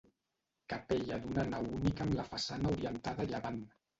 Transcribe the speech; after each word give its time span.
Capella 0.71 1.19
d'una 1.25 1.43
nau 1.51 1.69
única 1.79 2.03
amb 2.07 2.17
la 2.21 2.25
façana 2.31 2.73
orientada 2.79 3.27
a 3.27 3.31
llevant. 3.35 3.63